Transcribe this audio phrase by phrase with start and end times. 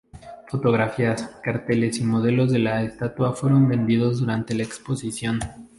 [0.47, 5.37] Fotografías, carteles y modelos de la estatua fueron vendidos durante la exposición.